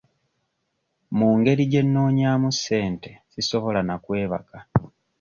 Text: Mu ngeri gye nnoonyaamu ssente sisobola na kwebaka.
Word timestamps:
Mu 1.17 1.27
ngeri 1.37 1.63
gye 1.71 1.81
nnoonyaamu 1.85 2.49
ssente 2.55 3.09
sisobola 3.33 3.79
na 3.87 3.95
kwebaka. 4.03 4.57